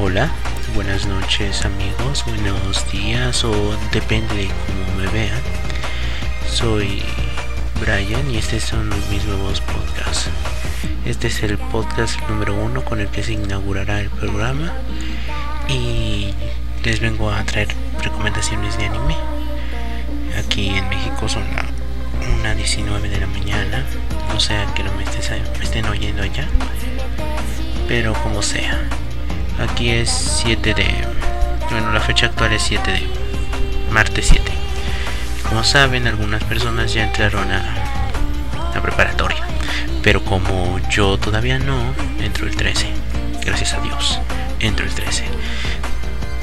Hola, 0.00 0.30
buenas 0.76 1.06
noches 1.06 1.64
amigos, 1.64 2.24
buenos 2.24 2.88
días 2.92 3.42
o 3.42 3.52
depende 3.90 4.32
de 4.32 4.46
cómo 4.46 4.96
me 4.96 5.08
vean. 5.08 5.40
Soy 6.48 7.02
Brian 7.80 8.30
y 8.30 8.36
estos 8.38 8.62
son 8.62 8.88
mis 9.10 9.24
nuevos 9.24 9.60
podcasts. 9.60 10.30
Este 11.04 11.26
es 11.26 11.42
el 11.42 11.58
podcast 11.58 12.20
número 12.28 12.54
uno 12.54 12.84
con 12.84 13.00
el 13.00 13.08
que 13.08 13.24
se 13.24 13.32
inaugurará 13.32 14.00
el 14.00 14.08
programa 14.10 14.72
y 15.68 16.32
les 16.84 17.00
vengo 17.00 17.32
a 17.32 17.42
traer 17.42 17.66
recomendaciones 18.00 18.78
de 18.78 18.86
anime. 18.86 19.16
Aquí 20.38 20.68
en 20.68 20.88
México 20.88 21.28
son 21.28 21.42
las 21.56 22.56
1.19 22.56 23.00
de 23.00 23.18
la 23.18 23.26
mañana, 23.26 23.84
no 24.32 24.38
sea 24.38 24.64
que 24.76 24.84
no 24.84 24.92
me, 24.92 25.04
me 25.04 25.64
estén 25.64 25.86
oyendo 25.86 26.22
allá, 26.22 26.46
pero 27.88 28.12
como 28.12 28.42
sea. 28.42 28.88
Aquí 29.58 29.90
es 29.90 30.10
7 30.42 30.74
de... 30.74 30.86
Bueno, 31.70 31.92
la 31.92 32.00
fecha 32.00 32.26
actual 32.26 32.52
es 32.52 32.62
7 32.62 32.90
de... 32.90 33.06
Martes 33.90 34.28
7. 34.28 34.42
Como 35.48 35.64
saben, 35.64 36.06
algunas 36.06 36.44
personas 36.44 36.92
ya 36.92 37.04
entraron 37.04 37.50
a 37.50 37.62
la 38.74 38.82
preparatoria. 38.82 39.44
Pero 40.02 40.24
como 40.24 40.78
yo 40.90 41.18
todavía 41.18 41.58
no, 41.58 41.76
entro 42.20 42.46
el 42.46 42.56
13. 42.56 42.86
Gracias 43.44 43.74
a 43.74 43.80
Dios, 43.80 44.20
entro 44.60 44.84
el 44.84 44.94
13. 44.94 45.24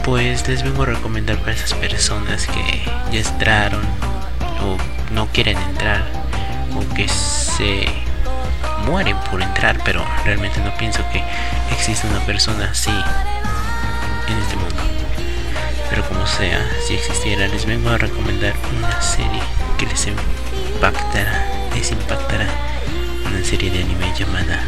Pues 0.03 0.47
les 0.47 0.63
vengo 0.63 0.83
a 0.83 0.87
recomendar 0.87 1.37
para 1.37 1.53
esas 1.53 1.73
personas 1.73 2.47
que 2.47 2.83
ya 3.11 3.19
entraron 3.19 3.81
o 4.61 4.77
no 5.13 5.27
quieren 5.27 5.57
entrar 5.57 6.03
o 6.75 6.93
que 6.93 7.07
se 7.07 7.85
mueren 8.85 9.17
por 9.31 9.41
entrar, 9.41 9.77
pero 9.83 10.05
realmente 10.23 10.59
no 10.59 10.75
pienso 10.77 11.03
que 11.11 11.23
exista 11.71 12.07
una 12.07 12.19
persona 12.25 12.69
así 12.71 12.91
en 14.27 14.37
este 14.37 14.55
mundo. 14.55 14.81
Pero 15.89 16.07
como 16.07 16.25
sea, 16.27 16.65
si 16.85 16.95
existiera, 16.95 17.47
les 17.47 17.65
vengo 17.65 17.89
a 17.89 17.97
recomendar 17.97 18.53
una 18.77 19.01
serie 19.01 19.41
que 19.77 19.85
les 19.85 20.07
impactará, 20.07 21.47
les 21.75 21.91
impactará. 21.91 22.47
Una 23.27 23.43
serie 23.43 23.71
de 23.71 23.83
anime 23.83 24.13
llamada 24.17 24.61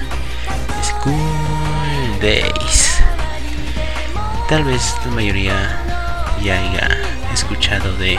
School 0.83 2.19
Days. 2.21 3.01
Tal 4.49 4.63
vez 4.63 4.95
la 5.05 5.11
mayoría 5.11 5.53
ya 6.43 6.55
haya 6.59 6.97
escuchado 7.33 7.95
de 7.97 8.17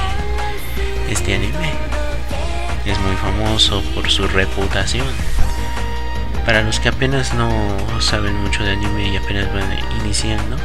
este 1.11 1.35
anime. 1.35 1.73
Es 2.87 2.99
muy 3.01 3.17
famoso 3.17 3.83
por 3.95 4.11
su 4.11 4.27
reputación 4.29 5.07
para 6.49 6.63
los 6.63 6.81
que 6.81 6.89
apenas 6.89 7.35
no 7.35 7.51
saben 8.01 8.35
mucho 8.37 8.65
de 8.65 8.71
anime 8.71 9.13
y 9.13 9.19
apenas 9.19 9.53
van 9.53 9.69
iniciando, 10.01 10.57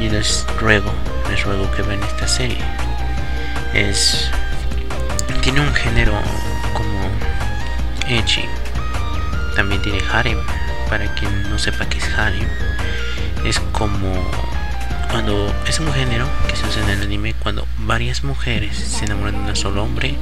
y 0.00 0.08
les 0.08 0.46
ruego, 0.58 0.90
les 1.28 1.44
ruego 1.44 1.70
que 1.72 1.82
vean 1.82 2.02
esta 2.04 2.26
serie. 2.26 2.56
Es 3.74 4.30
tiene 5.42 5.60
un 5.60 5.74
género 5.74 6.14
como 6.72 7.10
Echi. 8.08 8.46
También 9.54 9.82
tiene 9.82 9.98
harem. 10.10 10.38
Para 10.88 11.14
quien 11.16 11.50
no 11.50 11.58
sepa 11.58 11.84
qué 11.84 11.98
es 11.98 12.08
harem, 12.18 12.48
es 13.44 13.60
como 13.72 14.10
cuando 15.10 15.54
es 15.68 15.80
un 15.80 15.92
género 15.92 16.26
que 16.48 16.56
se 16.56 16.66
usa 16.66 16.82
en 16.82 16.88
el 16.88 17.02
anime 17.02 17.34
cuando 17.42 17.66
varias 17.80 18.24
mujeres 18.24 18.78
se 18.78 19.04
enamoran 19.04 19.44
de 19.44 19.50
un 19.50 19.56
solo 19.56 19.82
hombre 19.82 20.16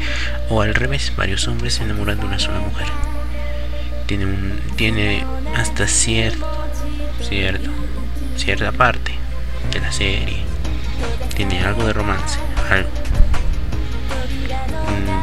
o 0.48 0.60
al 0.60 0.74
revés, 0.74 1.12
varios 1.16 1.46
hombres 1.46 1.74
se 1.74 1.84
enamoran 1.84 2.18
de 2.18 2.26
una 2.26 2.40
sola 2.40 2.58
mujer 2.58 2.88
tiene 4.76 5.24
hasta 5.56 5.86
cierto 5.86 6.46
cierto 7.20 7.70
cierta 8.36 8.72
parte 8.72 9.12
de 9.72 9.80
la 9.80 9.92
serie. 9.92 10.42
Tiene 11.34 11.62
algo 11.62 11.84
de 11.84 11.92
romance 11.92 12.38
algo. 12.70 12.90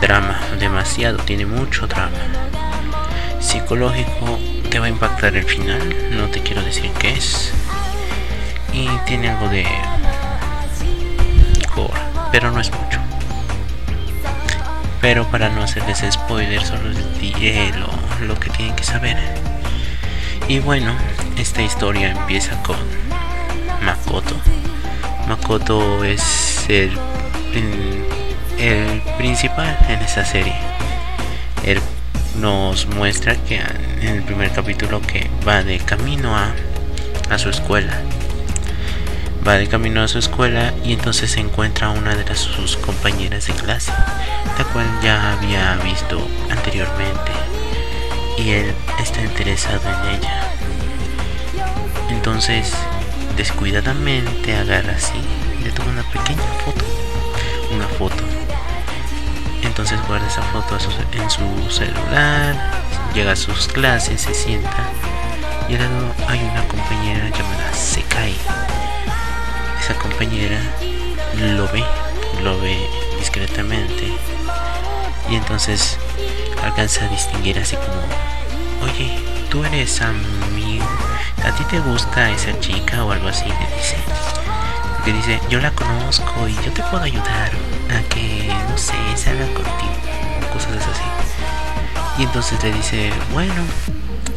Drama 0.02 0.40
demasiado 0.60 1.18
tiene 1.20 1.46
mucho 1.46 1.88
drama. 1.88 2.18
Psicológico 3.40 4.40
te 4.70 4.80
va 4.80 4.86
a 4.86 4.90
impactar 4.90 5.36
el 5.36 5.46
final 5.46 5.82
no 6.12 6.28
te 6.28 6.42
quiero 6.42 6.62
decir 6.64 6.92
qué 7.00 7.14
es. 7.14 7.54
Y 8.74 8.88
tiene 9.06 9.30
algo 9.30 9.50
de 9.50 9.66
gore 11.76 12.00
pero 12.32 12.52
no 12.52 12.60
es 12.60 12.72
mucho. 12.72 13.00
Pero 15.02 15.26
para 15.28 15.50
no 15.50 15.64
hacerles 15.64 16.04
spoiler 16.12 16.64
solo 16.64 16.90
les 16.90 17.20
diré 17.20 17.72
lo, 17.78 17.88
lo 18.22 18.40
que 18.40 18.50
tienen 18.50 18.76
que 18.76 18.84
saber. 18.84 19.18
Y 20.48 20.60
bueno 20.60 20.94
esta 21.40 21.62
historia 21.62 22.12
empieza 22.12 22.62
con 22.64 22.76
Makoto. 23.82 24.36
Makoto 25.28 26.04
es 26.04 26.66
el, 26.68 26.92
principal 29.18 29.78
en 29.88 30.00
esta 30.02 30.26
serie. 30.26 30.56
Él 31.66 31.80
nos 32.36 32.88
muestra 32.88 33.36
que 33.36 33.62
en 34.02 34.08
el 34.08 34.24
primer 34.24 34.52
capítulo 34.52 35.02
que 35.02 35.30
va 35.48 35.64
de 35.64 35.78
camino 35.80 36.36
a, 36.36 36.54
a 37.30 37.38
su 37.38 37.50
escuela. 37.50 37.98
Va 39.48 39.54
de 39.54 39.68
camino 39.68 40.04
a 40.04 40.10
su 40.10 40.20
escuela 40.20 40.74
y 40.84 40.92
entonces 40.92 41.32
se 41.32 41.40
encuentra 41.40 41.88
a 41.88 41.92
una 41.92 42.16
de 42.16 42.36
sus 42.36 42.76
compañeras 42.76 43.48
de 43.48 43.54
clase, 43.54 43.94
la 44.58 44.66
cual 44.66 44.86
ya 45.02 45.34
había 45.34 45.76
visto 45.78 46.28
anteriormente 46.50 47.32
y 48.40 48.52
él 48.52 48.76
está 49.00 49.22
interesado 49.22 49.82
en 49.90 50.16
ella. 50.16 50.44
Entonces, 52.10 52.74
descuidadamente 53.36 54.56
agarra 54.56 54.94
así 54.94 55.22
y 55.60 55.64
le 55.64 55.72
toma 55.72 55.92
una 55.92 56.04
pequeña 56.04 56.44
foto, 56.66 56.86
una 57.76 57.88
foto. 57.88 58.24
Entonces 59.64 60.00
guarda 60.08 60.28
esa 60.28 60.42
foto 60.44 60.78
en 61.14 61.30
su 61.30 61.70
celular, 61.70 62.56
llega 63.14 63.34
a 63.34 63.36
sus 63.36 63.68
clases, 63.68 64.22
se 64.22 64.34
sienta 64.34 64.90
y 65.68 65.76
al 65.76 65.82
lado 65.82 66.16
hay 66.28 66.40
una 66.40 66.68
compañera 66.68 67.30
llamada 67.30 67.74
Sekai 67.74 68.36
esa 69.80 69.94
compañera 69.96 70.60
lo 71.34 71.68
ve, 71.70 71.84
lo 72.44 72.60
ve 72.60 72.78
discretamente 73.20 74.14
y 75.30 75.36
entonces 75.36 75.98
alcanza 76.64 77.06
a 77.06 77.08
distinguir 77.08 77.58
así 77.60 77.76
como, 77.76 78.02
oye, 78.82 79.20
tú 79.50 79.64
eres 79.64 80.02
amigo, 80.02 80.86
¿a 81.44 81.52
ti 81.56 81.64
te 81.66 81.80
gusta 81.80 82.32
esa 82.32 82.60
chica 82.60 83.04
o 83.04 83.12
algo 83.12 83.28
así? 83.28 83.46
Le 83.46 83.76
dice. 83.78 83.98
Que 85.06 85.14
dice, 85.14 85.40
yo 85.50 85.62
la 85.62 85.72
conozco 85.72 86.48
y 86.48 86.56
yo 86.56 86.72
te 86.74 86.84
puedo 86.84 87.04
ayudar 87.04 87.52
a 87.90 88.02
que, 88.10 88.54
no 88.70 88.78
sé, 88.78 88.94
salga 89.16 89.46
contigo 89.54 89.90
cosas 90.54 90.76
así. 90.76 92.20
Y 92.20 92.24
entonces 92.24 92.62
le 92.64 92.74
dice, 92.74 93.12
bueno, 93.32 93.64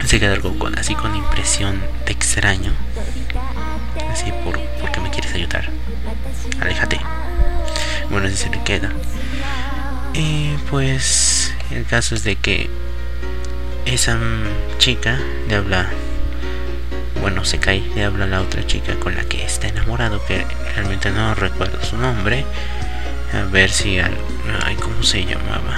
se 0.04 0.20
queda 0.20 0.34
algo 0.34 0.56
con, 0.58 0.78
así 0.78 0.94
con 0.94 1.16
impresión 1.16 1.80
de 2.06 2.12
extraño. 2.12 2.72
Así 4.12 4.30
por 4.44 4.58
quieres 5.12 5.34
ayudar. 5.34 5.68
Aléjate. 6.60 7.00
Bueno, 8.10 8.26
así 8.26 8.36
se 8.36 8.50
le 8.50 8.62
queda. 8.62 8.90
Y 10.14 10.54
pues 10.70 11.54
el 11.70 11.86
caso 11.86 12.14
es 12.14 12.24
de 12.24 12.36
que 12.36 12.70
esa 13.86 14.18
chica 14.78 15.18
le 15.48 15.56
habla, 15.56 15.88
bueno, 17.20 17.44
se 17.44 17.58
cae, 17.58 17.82
le 17.94 18.04
habla 18.04 18.24
a 18.24 18.28
la 18.28 18.40
otra 18.40 18.66
chica 18.66 18.94
con 18.96 19.14
la 19.14 19.24
que 19.24 19.44
está 19.44 19.68
enamorado, 19.68 20.24
que 20.26 20.44
realmente 20.74 21.10
no 21.10 21.34
recuerdo 21.34 21.82
su 21.82 21.96
nombre. 21.96 22.44
A 23.32 23.44
ver 23.50 23.70
si, 23.70 23.98
ay, 23.98 24.76
¿cómo 24.80 25.02
se 25.02 25.24
llamaba? 25.24 25.76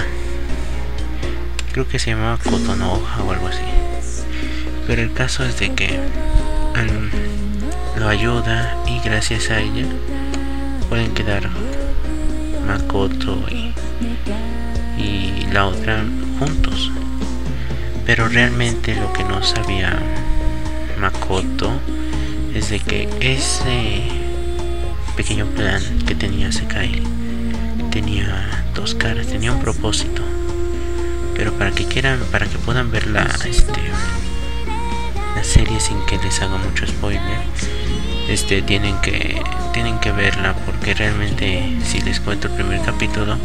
Creo 1.71 1.87
que 1.87 1.99
se 1.99 2.11
llamaba 2.11 2.37
Cotonoja 2.37 3.23
o 3.23 3.31
algo 3.31 3.47
así. 3.47 3.63
Pero 4.87 5.01
el 5.01 5.13
caso 5.13 5.43
es 5.45 5.59
de 5.59 5.73
que 5.73 5.99
lo 7.97 8.07
ayuda 8.07 8.77
y 8.87 8.99
gracias 8.99 9.49
a 9.49 9.59
ella 9.59 9.85
pueden 10.89 11.13
quedar 11.13 11.49
Makoto 12.67 13.45
y, 13.49 13.73
y 15.01 15.47
la 15.51 15.67
otra 15.67 16.03
juntos. 16.39 16.91
Pero 18.05 18.27
realmente 18.27 18.95
lo 18.95 19.11
que 19.13 19.23
no 19.23 19.41
sabía 19.43 19.99
Makoto 20.99 21.71
es 22.53 22.69
de 22.69 22.79
que 22.79 23.09
ese 23.19 24.03
pequeño 25.15 25.45
plan 25.47 25.81
que 26.05 26.15
tenía 26.15 26.51
Sekai 26.51 27.01
tenía 27.91 28.65
dos 28.73 28.93
caras, 28.95 29.27
tenía 29.27 29.51
un 29.51 29.59
propósito. 29.59 30.21
Pero 31.35 31.53
para 31.53 31.71
que 31.71 31.85
quieran, 31.85 32.19
para 32.31 32.45
que 32.45 32.57
puedan 32.57 32.91
ver 32.91 33.07
la, 33.07 33.23
este, 33.45 33.81
la 35.35 35.43
serie 35.43 35.79
sin 35.79 36.05
que 36.05 36.17
les 36.17 36.41
haga 36.41 36.57
mucho 36.57 36.85
spoiler, 36.85 37.39
este 38.27 38.61
tienen 38.61 38.99
que 39.01 39.41
tienen 39.73 39.99
que 39.99 40.11
verla 40.11 40.53
porque 40.65 40.93
realmente 40.93 41.77
si 41.83 42.01
les 42.01 42.19
cuento 42.19 42.47
el 42.47 42.53
primer 42.53 42.81
capítulo 42.81 43.37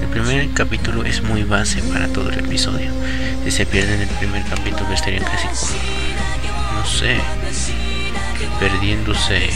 el 0.00 0.08
primer 0.08 0.50
capítulo 0.52 1.04
es 1.04 1.22
muy 1.22 1.44
base 1.44 1.80
para 1.82 2.08
todo 2.08 2.30
el 2.30 2.40
episodio 2.40 2.90
si 3.44 3.50
se 3.50 3.66
pierden 3.66 4.00
el 4.00 4.08
primer 4.08 4.44
capítulo 4.44 4.92
estarían 4.92 5.24
casi 5.24 5.46
no 5.46 6.84
sé 6.86 7.16
perdiéndose 8.58 9.48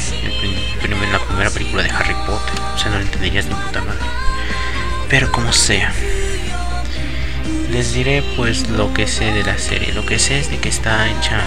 en 0.85 1.13
la 1.13 1.19
primera 1.19 1.51
película 1.51 1.83
de 1.83 1.91
Harry 1.91 2.15
Potter. 2.27 2.61
O 2.75 2.79
sea, 2.79 2.91
no 2.91 2.99
le 2.99 3.05
entenderías 3.05 3.47
ni 3.47 3.55
puta 3.55 3.81
madre. 3.83 4.01
Pero 5.09 5.31
como 5.33 5.53
sea. 5.53 5.93
Les 7.71 7.95
diré 7.95 8.23
pues 8.37 8.69
lo 8.69 8.93
que 8.93 9.07
sé 9.07 9.33
de 9.33 9.43
la 9.43 9.59
serie. 9.59 9.93
Lo 9.93 10.05
que 10.05 10.19
sé 10.19 10.39
es 10.39 10.51
de 10.51 10.59
que 10.59 10.69
está 10.69 11.09
hecha 11.09 11.41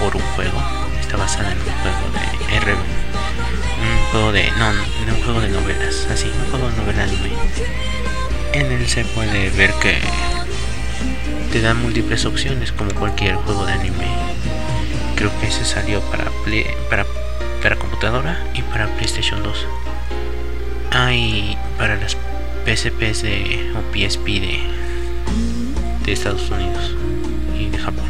por 0.00 0.16
un 0.16 0.22
juego. 0.34 0.62
Está 1.00 1.16
basada 1.16 1.52
en 1.52 1.58
un 1.58 1.64
juego 1.64 2.10
de 2.12 2.33
R. 2.50 2.72
Un 2.74 4.10
juego 4.10 4.32
de. 4.32 4.50
No, 4.52 4.70
en 4.70 5.14
un 5.14 5.22
juego 5.22 5.40
de 5.40 5.48
novelas. 5.48 6.06
Así, 6.10 6.26
un 6.28 6.50
juego 6.50 6.70
de 6.70 6.76
novelas 6.76 7.10
En 8.52 8.72
él 8.72 8.86
se 8.88 9.04
puede 9.04 9.50
ver 9.50 9.72
que 9.74 9.98
te 11.52 11.60
dan 11.60 11.80
múltiples 11.80 12.24
opciones 12.24 12.72
como 12.72 12.92
cualquier 12.94 13.36
juego 13.36 13.64
de 13.66 13.72
anime. 13.72 14.08
Creo 15.16 15.30
que 15.40 15.46
ese 15.46 15.64
salió 15.64 16.00
para 16.02 16.24
para, 16.90 17.06
para 17.62 17.76
computadora 17.76 18.44
y 18.54 18.62
para 18.62 18.88
PlayStation 18.96 19.42
2. 19.42 19.66
Hay 20.90 21.56
para 21.78 21.96
las 21.96 22.16
PSPs 22.64 23.22
de 23.22 23.72
o 23.76 23.80
PSP 23.92 24.26
de, 24.26 24.58
de 26.04 26.12
Estados 26.12 26.50
Unidos 26.50 26.94
y 27.58 27.68
de 27.68 27.78
Japón. 27.78 28.08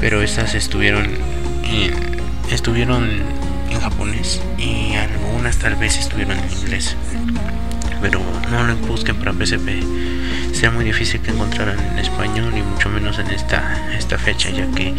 Pero 0.00 0.22
estas 0.22 0.54
estuvieron 0.54 1.08
en, 1.64 2.11
estuvieron 2.52 3.08
en 3.70 3.80
japonés 3.80 4.40
y 4.58 4.94
algunas 4.94 5.58
tal 5.58 5.76
vez 5.76 5.98
estuvieron 5.98 6.38
en 6.38 6.52
inglés. 6.52 6.96
Pero 8.00 8.20
no 8.50 8.64
lo 8.64 8.76
busquen 8.76 9.16
para 9.16 9.32
PSP 9.32 9.82
sea 10.52 10.70
muy 10.70 10.84
difícil 10.84 11.20
que 11.20 11.30
encontraran 11.30 11.78
en 11.80 11.98
español 11.98 12.52
y 12.56 12.62
mucho 12.62 12.88
menos 12.88 13.18
en 13.18 13.30
esta, 13.30 13.96
esta 13.96 14.16
fecha 14.18 14.50
ya 14.50 14.70
que 14.70 14.94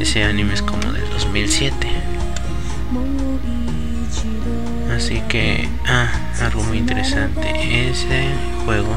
ese 0.00 0.24
anime 0.24 0.54
es 0.54 0.62
como 0.62 0.92
del 0.92 1.08
2007 1.10 1.88
así 4.94 5.20
que 5.28 5.68
ah, 5.86 6.08
algo 6.42 6.62
muy 6.64 6.78
interesante. 6.78 7.90
Ese 7.90 8.28
juego 8.64 8.94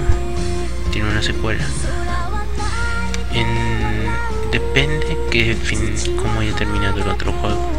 tiene 0.92 1.10
una 1.10 1.22
secuela. 1.22 1.64
En, 3.34 4.08
depende 4.52 5.18
que 5.32 5.56
fin 5.56 5.94
cómo 6.16 6.40
haya 6.40 6.54
terminado 6.56 7.02
el 7.02 7.10
otro 7.10 7.32
juego 7.34 7.77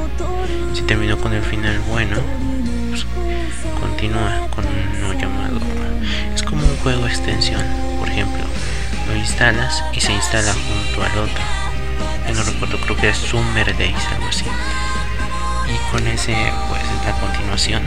si 0.78 0.84
terminó 0.84 1.19
con 1.19 1.32
el 1.32 1.42
final 1.42 1.78
bueno 1.90 2.16
pues 2.90 3.04
continúa 3.80 4.48
con 4.54 4.64
uno 4.66 5.12
llamado 5.12 5.60
es 6.34 6.42
como 6.42 6.64
un 6.64 6.76
juego 6.78 7.06
extensión 7.06 7.62
por 7.98 8.08
ejemplo, 8.08 8.44
lo 9.08 9.16
instalas 9.16 9.84
y 9.92 10.00
se 10.00 10.12
instala 10.12 10.52
junto 10.52 11.02
al 11.02 11.19
otro. 11.19 11.42
Yo 12.26 12.34
no 12.34 12.42
recuerdo, 12.42 12.78
creo 12.80 12.96
que 12.96 13.08
es 13.10 13.16
Summer 13.16 13.76
Days, 13.76 14.06
algo 14.14 14.28
así. 14.28 14.44
Y 15.66 15.90
con 15.90 16.06
ese, 16.06 16.34
pues 16.69 16.82
es 16.82 17.06
la 17.06 17.12
continuación 17.20 17.82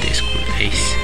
de 0.00 0.14
School 0.14 0.44
Days. 0.58 0.94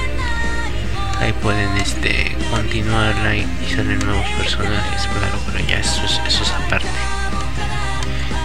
Ahí 1.19 1.33
pueden 1.41 1.75
este, 1.77 2.35
continuarla 2.51 3.35
y, 3.35 3.45
salen 3.75 3.99
nuevos 3.99 4.27
personajes, 4.37 5.07
claro, 5.07 5.39
pero 5.45 5.65
ya 5.65 5.77
eso 5.79 6.03
es, 6.05 6.21
eso 6.27 6.43
es 6.43 6.51
aparte. 6.51 6.87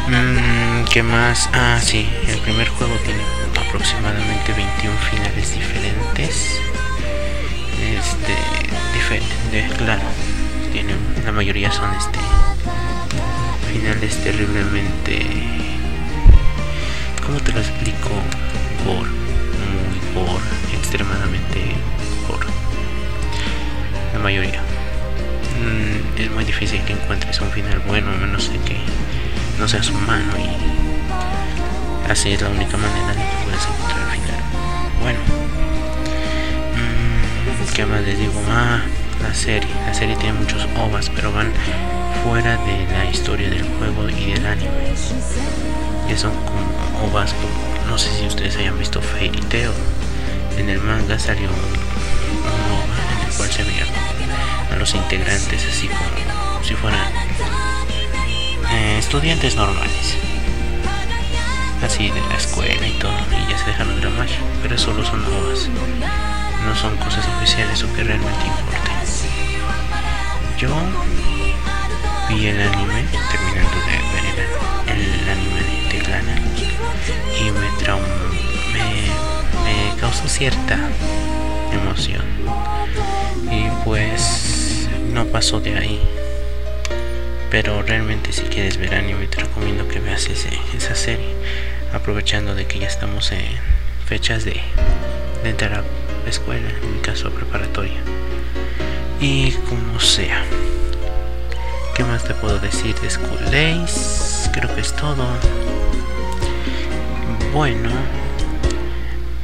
Mm, 0.08 0.79
¿Qué 0.90 1.04
más? 1.04 1.48
Ah, 1.52 1.78
sí, 1.80 2.04
el 2.26 2.38
primer 2.40 2.68
juego 2.68 2.92
tiene 3.04 3.22
aproximadamente 3.68 4.52
21 4.52 4.98
finales 4.98 5.54
diferentes 5.54 6.60
este 7.80 8.36
diferente 8.92 9.76
claro 9.78 10.02
tiene 10.72 10.94
la 11.24 11.30
mayoría 11.30 11.70
son 11.70 11.94
este 11.94 12.18
finales 13.72 14.16
terriblemente 14.24 15.26
¿cómo 17.24 17.38
te 17.38 17.52
lo 17.52 17.60
explico? 17.60 18.10
por 18.84 19.06
muy 19.06 20.00
por 20.12 20.40
extremadamente 20.76 21.60
por 22.26 22.44
la 24.12 24.18
mayoría 24.18 24.60
mm, 24.60 26.20
es 26.20 26.30
muy 26.32 26.44
difícil 26.44 26.82
que 26.82 26.94
encuentres 26.94 27.40
un 27.40 27.50
final 27.50 27.78
bueno 27.86 28.10
a 28.10 28.16
menos 28.16 28.50
de 28.52 28.58
que 28.60 28.76
no 29.58 29.68
seas 29.68 29.90
humano 29.90 30.32
y 30.38 30.79
así 32.10 32.32
es 32.32 32.42
la 32.42 32.48
única 32.48 32.76
manera 32.76 33.08
de 33.08 33.22
que 33.22 33.44
puedas 33.44 33.64
encontrar 33.66 34.00
el 34.00 34.20
final 34.20 34.40
bueno 35.00 35.40
¿Qué 37.74 37.86
más 37.86 38.02
les 38.02 38.18
digo? 38.18 38.34
Ah, 38.50 38.82
la 39.22 39.32
serie. 39.32 39.70
La 39.86 39.94
serie 39.94 40.16
tiene 40.16 40.34
muchos 40.34 40.66
ovas, 40.76 41.08
pero 41.08 41.32
van 41.32 41.50
fuera 42.22 42.56
de 42.58 42.86
la 42.92 43.08
historia 43.08 43.48
del 43.48 43.62
juego 43.78 44.08
y 44.10 44.32
del 44.32 44.44
anime. 44.44 44.70
Que 46.08 46.18
son 46.18 46.32
como 46.44 47.06
ovas, 47.06 47.32
no 47.88 47.96
sé 47.96 48.10
si 48.18 48.26
ustedes 48.26 48.56
hayan 48.56 48.78
visto 48.78 49.00
Fairy 49.00 49.40
Tail. 49.42 49.70
En 50.58 50.68
el 50.68 50.80
manga 50.80 51.18
salió 51.18 51.48
un, 51.48 51.54
ova 51.54 53.22
en 53.22 53.28
el 53.28 53.34
cual 53.34 53.50
se 53.50 53.62
veía 53.62 53.86
a 54.70 54.76
los 54.76 54.94
integrantes 54.94 55.64
así 55.66 55.88
como 55.88 56.62
si 56.62 56.74
fueran 56.74 57.00
eh, 58.72 58.98
estudiantes 58.98 59.56
normales. 59.56 60.16
Así 61.84 62.10
de 62.10 62.20
la 62.20 62.36
escuela 62.36 62.86
y 62.86 62.92
todo, 62.98 63.12
y 63.12 63.50
ya 63.50 63.58
se 63.58 63.66
dejaron 63.66 63.96
de 63.96 64.08
la 64.08 64.10
magia, 64.10 64.38
pero 64.62 64.76
solo 64.76 65.04
son 65.04 65.24
ovas 65.24 65.68
no 66.64 66.74
son 66.74 66.96
cosas 66.98 67.26
oficiales 67.36 67.82
o 67.82 67.92
que 67.94 68.04
realmente 68.04 68.46
importen. 68.46 68.96
Yo 70.58 70.74
vi 72.28 72.46
el 72.46 72.60
anime 72.60 73.04
terminando 73.30 73.76
de 73.86 73.96
ver 74.12 74.98
el, 74.98 75.28
anime 75.28 75.60
de, 75.90 75.98
Glana 76.00 76.40
y 77.40 77.50
me 77.50 77.82
traumó, 77.82 78.06
me, 78.72 79.92
me 79.92 80.00
causó 80.00 80.28
cierta 80.28 80.78
emoción 81.72 82.24
y 83.50 83.68
pues 83.84 84.88
no 85.12 85.24
pasó 85.26 85.60
de 85.60 85.76
ahí. 85.76 86.00
Pero 87.50 87.82
realmente 87.82 88.32
si 88.32 88.42
quieres 88.42 88.76
ver 88.76 88.94
anime 88.94 89.26
te 89.26 89.40
recomiendo 89.40 89.88
que 89.88 89.98
veas 89.98 90.26
ese, 90.26 90.50
esa 90.76 90.94
serie 90.94 91.34
aprovechando 91.92 92.54
de 92.54 92.66
que 92.66 92.78
ya 92.78 92.86
estamos 92.86 93.32
en 93.32 93.44
fechas 94.06 94.44
de, 94.44 94.60
entrar 95.44 95.84
a 95.84 96.28
escuela, 96.28 96.68
en 96.82 96.94
mi 96.94 97.00
caso 97.00 97.30
preparatoria. 97.30 98.00
Y 99.20 99.52
como 99.68 100.00
sea. 100.00 100.44
¿Qué 101.94 102.04
más 102.04 102.24
te 102.24 102.34
puedo 102.34 102.58
decir 102.58 102.94
de 103.00 103.10
School 103.10 103.50
Days? 103.50 104.50
Creo 104.52 104.74
que 104.74 104.80
es 104.80 104.94
todo. 104.94 105.26
Bueno. 107.52 107.90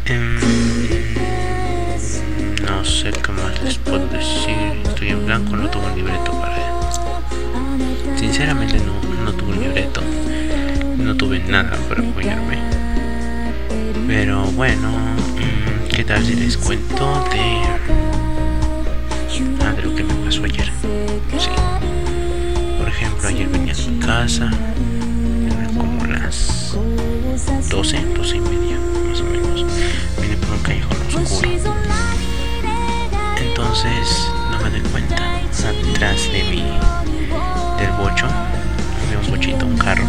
Em, 0.06 0.38
no 2.64 2.84
sé 2.84 3.10
qué 3.10 3.32
más 3.32 3.62
les 3.62 3.78
puedo 3.78 4.06
decir. 4.08 4.56
Estoy 4.84 5.10
en 5.10 5.26
blanco, 5.26 5.56
no 5.56 5.68
tuve 5.68 5.86
un 5.86 5.96
libreto 5.96 6.32
para... 6.40 6.56
Sinceramente 8.16 8.75
tuve 11.16 11.38
nada 11.40 11.76
para 11.88 12.02
apoyarme. 12.02 12.58
Pero 14.06 14.44
bueno, 14.52 15.16
¿Qué 15.96 16.04
tal 16.04 16.22
si 16.22 16.34
les 16.34 16.58
cuento 16.58 17.24
de... 17.30 17.62
De 19.76 19.82
lo 19.82 19.94
que 19.94 20.04
me 20.04 20.12
pasó 20.26 20.44
ayer? 20.44 20.70
Sí. 21.38 21.48
Por 22.78 22.86
ejemplo, 22.86 23.28
ayer 23.28 23.48
venía 23.48 23.72
a 23.72 23.90
mi 23.90 23.98
casa, 23.98 24.50
eran 25.46 25.74
como 25.74 26.04
las 26.04 26.76
12, 27.70 28.04
12 28.14 28.36
y 28.36 28.40
media, 28.40 28.78
más 29.08 29.20
o 29.20 29.24
menos. 29.24 29.64
Vine 30.20 30.36
por 30.36 30.50
un 30.50 30.62
callejón 30.64 30.96
oscuro. 31.22 31.50
Entonces, 33.38 34.30
no 34.50 34.60
me 34.62 34.70
doy 34.70 34.80
cuenta, 34.92 35.16
atrás 35.16 36.30
de 36.30 36.44
mi... 36.44 36.62
del 37.78 37.92
bocho, 37.92 38.28
había 39.34 39.56
un 39.56 39.66
un 39.66 39.78
carro. 39.78 40.04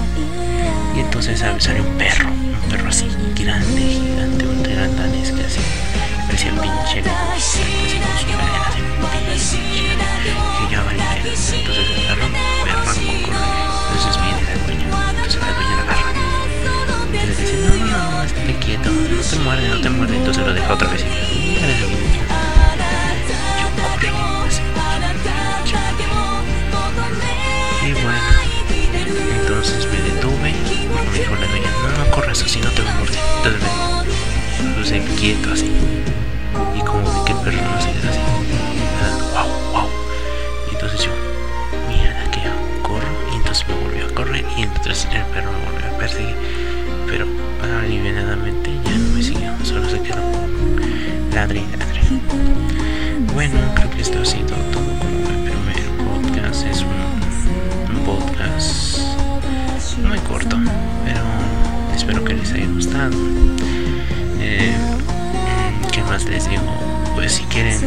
Y 0.96 1.00
entonces 1.00 1.40
salió 1.60 1.84
un 1.84 1.98
perro, 1.98 2.30
un 2.30 2.70
perro 2.70 2.90
así, 2.90 3.08
grande, 3.36 3.82
gigante, 3.82 4.48
un 4.48 4.64
terandanes 4.64 5.32
que 5.32 5.44
así 5.44 5.60
parecía 6.28 6.52
pinche 6.62 7.02
así 7.36 7.98
con 8.00 8.18
su 8.20 8.26
cadena 8.28 8.60
así 8.68 8.80
pinche 9.32 9.58
que 10.58 10.72
ya 10.72 10.84
valía 10.84 11.18
entonces 11.18 11.86
agarró 12.06 12.28
me 12.30 12.72
arrancó 12.72 12.92
con 13.24 13.36
entonces 13.96 14.16
viene 14.22 14.42
la 14.44 14.54
dueña 14.66 14.88
entonces 15.10 15.42
la 15.42 15.52
dueña 15.54 15.76
la 15.76 15.84
agarra. 15.84 16.12
Y 17.08 17.28
le 17.28 17.34
dice 17.36 17.56
no 17.64 17.72
no 17.76 18.12
no 18.12 18.24
estate 18.24 18.54
quieto 18.60 18.90
no 18.90 19.22
te 19.22 19.36
muerde 19.40 19.68
no 19.70 19.82
te 19.82 19.90
muerde 19.90 20.16
entonces 20.18 20.46
lo 20.46 20.54
deja 20.54 20.74
otra 20.74 20.88
vez 20.90 21.02
y 21.04 21.27
quieto 35.18 35.52
así 35.52 35.72
como 36.86 37.02
vi 37.12 37.26
que 37.26 37.32
el 37.32 37.40
perro 37.40 37.58
no 37.72 37.82
se 37.82 37.92
queda 37.92 38.10
así, 38.10 38.20
wow, 39.34 39.48
wow. 39.74 39.90
Y 40.70 40.76
entonces 40.76 41.02
yo, 41.02 41.12
mira 41.90 42.24
que 42.32 42.42
corro, 42.84 43.08
y 43.34 43.38
entonces 43.38 43.68
me 43.68 43.74
volvió 43.76 44.06
a 44.06 44.14
correr, 44.14 44.46
y 44.58 44.62
entonces 44.62 45.08
el 45.12 45.24
perro 45.34 45.52
me 45.52 45.72
volvió 45.72 45.96
a 45.96 45.98
perseguir. 45.98 46.36
pero 47.08 47.26
aliviadamente 47.80 48.72
ya 48.86 48.92
no 48.92 49.16
me 49.16 49.24
siguió, 49.24 49.52
solo 49.64 49.90
se 49.90 50.00
quedó 50.02 50.22
ladre 51.34 51.60
y 51.60 51.78
ladre. 51.78 52.02
Bueno, 53.34 53.60
creo 53.76 53.90
que 53.92 54.02
esto 54.02 54.22
ha 54.22 54.26
sido 54.26 54.56
todo 54.72 54.86
como 55.00 55.12
mi 55.20 55.50
primer 55.50 55.86
podcast. 56.08 56.66
Es 56.66 56.82
un, 56.82 58.06
podcast 58.06 59.00
muy 60.08 60.18
corto, 60.20 60.58
pero 61.04 61.22
espero 61.96 62.24
que 62.24 62.34
les 62.36 62.54
haya 62.54 62.68
gustado. 62.68 63.18
Eh, 64.40 64.76
¿Qué 64.98 65.07
más 66.08 66.24
les 66.26 66.50
digo? 66.50 66.64
Pues 67.16 67.34
si 67.34 67.44
quieren 67.44 67.78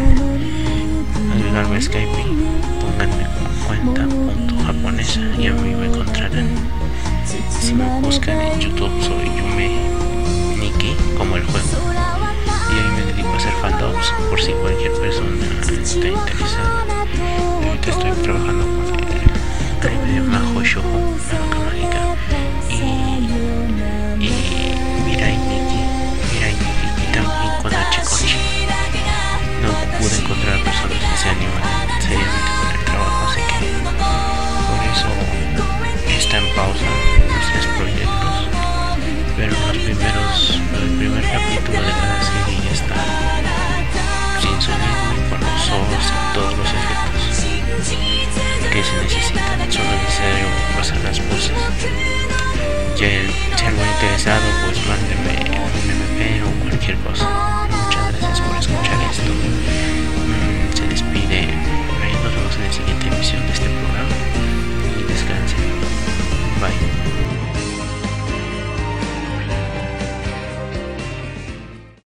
agregarme 1.32 1.76
a 1.76 1.80
Skype, 1.80 2.24
pónganme 2.80 3.26
como 3.34 3.66
cuenta 3.66 4.06
punto 4.06 4.54
japonesa 4.64 5.20
y 5.38 5.46
a 5.46 5.52
mí 5.52 5.74
me 5.74 5.86
encontrarán. 5.86 6.48
Si 7.60 7.74
me 7.74 8.00
buscan 8.00 8.40
en 8.40 8.60
YouTube 8.60 8.92
soy 9.02 9.26
Yume 9.36 9.79
casado 54.22 54.50
pues 54.66 54.86
lo 54.86 54.92